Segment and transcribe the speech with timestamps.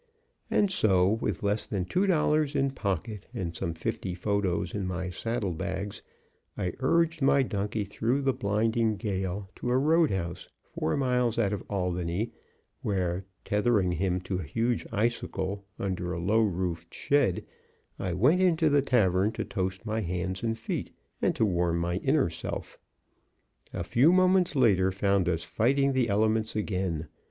[0.49, 5.11] And so, with less than two dollars in pocket and some fifty photos in my
[5.11, 6.01] saddle bags,
[6.57, 11.53] I urged my donkey through the blinding gale to a road house, four miles out
[11.53, 12.31] of Albany,
[12.81, 17.45] where tethering him to a huge icicle under a low roofed shed,
[17.99, 21.97] I went into the tavern to toast my hands and feet, and to warm my
[21.97, 22.79] inner self.
[23.71, 27.07] A few moments later found us fighting the elements again.